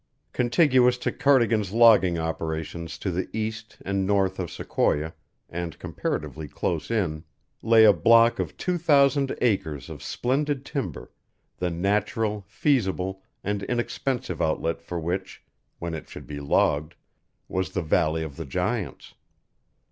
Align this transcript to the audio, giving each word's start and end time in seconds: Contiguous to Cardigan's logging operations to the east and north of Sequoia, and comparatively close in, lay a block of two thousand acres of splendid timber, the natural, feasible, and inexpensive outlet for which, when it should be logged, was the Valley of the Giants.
Contiguous 0.33 0.97
to 0.97 1.11
Cardigan's 1.11 1.71
logging 1.73 2.17
operations 2.17 2.97
to 2.97 3.11
the 3.11 3.29
east 3.33 3.77
and 3.85 4.03
north 4.07 4.39
of 4.39 4.49
Sequoia, 4.49 5.13
and 5.47 5.77
comparatively 5.77 6.47
close 6.47 6.89
in, 6.89 7.23
lay 7.61 7.83
a 7.83 7.93
block 7.93 8.39
of 8.39 8.57
two 8.57 8.79
thousand 8.79 9.37
acres 9.41 9.91
of 9.91 10.01
splendid 10.01 10.65
timber, 10.65 11.11
the 11.57 11.69
natural, 11.69 12.43
feasible, 12.47 13.21
and 13.43 13.61
inexpensive 13.61 14.41
outlet 14.41 14.81
for 14.81 14.99
which, 14.99 15.43
when 15.77 15.93
it 15.93 16.09
should 16.09 16.25
be 16.25 16.39
logged, 16.39 16.95
was 17.47 17.73
the 17.73 17.83
Valley 17.83 18.23
of 18.23 18.37
the 18.37 18.45
Giants. 18.45 19.13